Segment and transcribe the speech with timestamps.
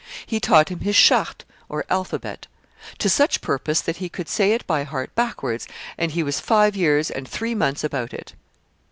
[0.25, 1.45] He taught him his charte
[1.87, 2.47] (alphabet)
[2.97, 6.75] to such purpose that he could say it by heart backwards, and he was five
[6.75, 8.33] years and three months about it.